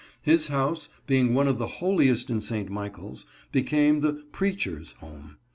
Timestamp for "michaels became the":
2.71-4.13